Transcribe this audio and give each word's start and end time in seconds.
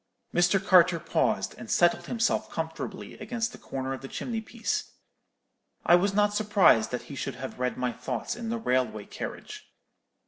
"Mr. 0.33 0.59
Carter 0.59 0.99
paused, 0.99 1.53
and 1.59 1.69
settled 1.69 2.07
himself 2.07 2.49
comfortably 2.49 3.13
against 3.19 3.51
the 3.51 3.59
corner 3.59 3.93
of 3.93 4.01
the 4.01 4.07
chimney 4.07 4.41
piece. 4.41 4.93
I 5.85 5.93
was 5.93 6.15
not 6.15 6.33
surprised 6.33 6.89
that 6.89 7.03
he 7.03 7.15
should 7.15 7.35
have 7.35 7.59
read 7.59 7.77
my 7.77 7.91
thoughts 7.93 8.35
in 8.35 8.49
the 8.49 8.57
railway 8.57 9.05
carriage. 9.05 9.71